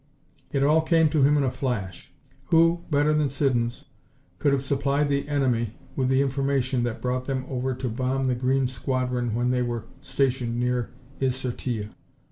It 0.51 0.63
all 0.63 0.81
came 0.81 1.09
to 1.09 1.21
him 1.21 1.37
in 1.37 1.43
a 1.43 1.51
flash. 1.51 2.11
Who, 2.45 2.85
better 2.89 3.13
than 3.13 3.29
Siddons, 3.29 3.85
could 4.39 4.51
have 4.51 4.63
supplied 4.63 5.09
the 5.09 5.27
enemy 5.27 5.75
with 5.95 6.07
the 6.09 6.23
information 6.23 6.81
that 6.85 7.03
brought 7.03 7.25
them 7.25 7.45
over 7.47 7.75
to 7.75 7.87
bomb 7.87 8.25
the 8.25 8.33
green 8.33 8.65
squadron 8.65 9.35
when 9.35 9.51
they 9.51 9.61
were 9.61 9.85
stationed 10.01 10.59
near 10.59 10.89
Is 11.19 11.35
Sur 11.35 11.51
Tille? 11.51 11.89